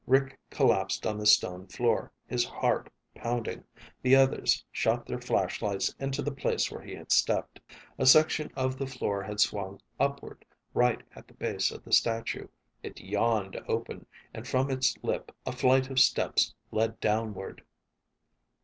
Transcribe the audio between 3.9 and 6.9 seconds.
The others shot their flashlights into the place where